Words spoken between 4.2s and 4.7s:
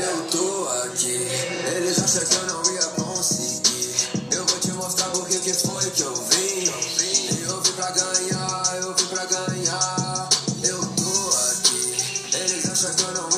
Eu vou te